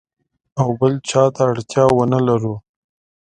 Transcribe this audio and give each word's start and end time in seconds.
او 0.59 0.67
بل 0.79 0.93
چاته 1.09 1.41
اړتیا 1.49 1.85
ونه 1.93 2.19
لرو. 2.27 2.55